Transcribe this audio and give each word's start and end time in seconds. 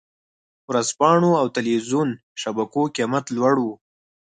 ورځپاڼو 0.69 1.31
او 1.41 1.45
ټلویزیون 1.55 2.09
شبکو 2.41 2.81
قېمت 2.95 3.25
لوړ 3.37 3.55
و. 3.61 3.67